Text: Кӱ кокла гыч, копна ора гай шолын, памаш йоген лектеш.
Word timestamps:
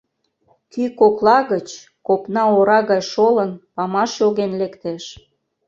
Кӱ 0.71 0.83
кокла 0.99 1.37
гыч, 1.51 1.67
копна 2.07 2.43
ора 2.57 2.79
гай 2.89 3.01
шолын, 3.11 3.51
памаш 3.75 4.11
йоген 4.21 4.51
лектеш. 4.61 5.03